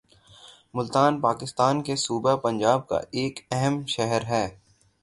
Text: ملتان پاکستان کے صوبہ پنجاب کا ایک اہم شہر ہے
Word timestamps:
ملتان 0.73 1.19
پاکستان 1.21 1.81
کے 1.83 1.95
صوبہ 1.95 2.35
پنجاب 2.37 2.87
کا 2.87 2.99
ایک 3.11 3.39
اہم 3.51 3.83
شہر 3.87 4.25
ہے 4.25 4.47